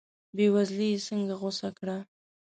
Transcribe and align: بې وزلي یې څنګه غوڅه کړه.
بې 0.35 0.45
وزلي 0.53 0.87
یې 0.93 0.99
څنګه 1.07 1.33
غوڅه 1.39 1.69
کړه. 1.79 1.97